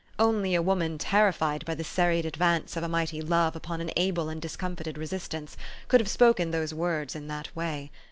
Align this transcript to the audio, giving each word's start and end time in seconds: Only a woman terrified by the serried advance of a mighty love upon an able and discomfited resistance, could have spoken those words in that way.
Only 0.17 0.55
a 0.55 0.63
woman 0.63 0.97
terrified 0.97 1.63
by 1.63 1.75
the 1.75 1.83
serried 1.83 2.25
advance 2.25 2.75
of 2.75 2.81
a 2.81 2.89
mighty 2.89 3.21
love 3.21 3.55
upon 3.55 3.81
an 3.81 3.91
able 3.95 4.29
and 4.29 4.41
discomfited 4.41 4.97
resistance, 4.97 5.55
could 5.89 5.99
have 5.99 6.09
spoken 6.09 6.49
those 6.49 6.73
words 6.73 7.15
in 7.15 7.27
that 7.27 7.55
way. 7.55 7.91